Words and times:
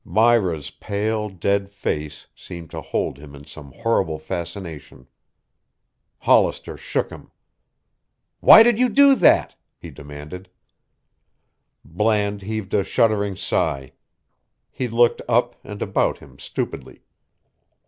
Myra's 0.03 0.71
pale, 0.71 1.29
dead 1.29 1.69
face 1.69 2.25
seemed 2.35 2.71
to 2.71 2.81
hold 2.81 3.19
him 3.19 3.35
in 3.35 3.45
some 3.45 3.71
horrible 3.71 4.17
fascination. 4.17 5.05
Hollister 6.17 6.75
shook 6.75 7.11
him. 7.11 7.29
"Why 8.39 8.63
did 8.63 8.79
you 8.79 8.89
do 8.89 9.13
that?" 9.13 9.55
he 9.77 9.91
demanded. 9.91 10.49
Bland 11.85 12.41
heaved 12.41 12.73
a 12.73 12.83
shuddering 12.83 13.35
sigh. 13.35 13.91
He 14.71 14.87
looked 14.87 15.21
up 15.29 15.53
and 15.63 15.83
about 15.83 16.17
him 16.17 16.39
stupidly. 16.39 17.03